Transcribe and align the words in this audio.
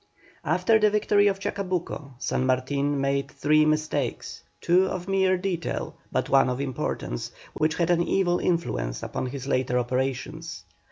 After 0.43 0.79
the 0.79 0.89
victory 0.89 1.27
of 1.27 1.37
Chacabuco, 1.39 2.13
San 2.17 2.43
Martin 2.47 2.99
made 2.99 3.29
three 3.29 3.65
mistakes, 3.65 4.41
two 4.59 4.87
of 4.87 5.07
mere 5.07 5.37
detail, 5.37 5.95
but 6.11 6.27
one 6.27 6.49
of 6.49 6.59
importance, 6.59 7.29
which 7.53 7.75
had 7.75 7.91
an 7.91 8.01
evil 8.01 8.39
influence 8.39 9.03
upon 9.03 9.27
his 9.27 9.45
later 9.45 9.77
operations. 9.77 10.63